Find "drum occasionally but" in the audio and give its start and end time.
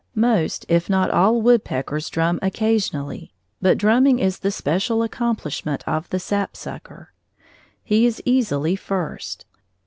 2.09-3.77